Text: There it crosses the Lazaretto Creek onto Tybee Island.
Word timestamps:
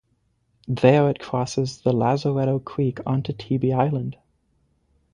There 0.67 1.07
it 1.11 1.19
crosses 1.19 1.81
the 1.83 1.93
Lazaretto 1.93 2.57
Creek 2.57 2.97
onto 3.05 3.33
Tybee 3.33 3.71
Island. 3.71 4.17